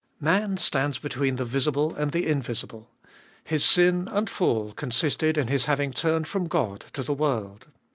Man 0.19 0.57
stands 0.57 0.97
between 0.97 1.35
the 1.35 1.45
visible 1.45 1.93
and 1.93 2.11
the 2.11 2.25
invisible. 2.25 2.89
His 3.43 3.63
sin 3.63 4.07
and 4.11 4.27
fall 4.31 4.71
consisted 4.73 5.37
in 5.37 5.47
his 5.47 5.65
having 5.65 5.91
turned 5.93 6.27
from 6.27 6.47
God 6.47 6.85
to 6.93 7.03
the 7.03 7.13
world. 7.13 7.67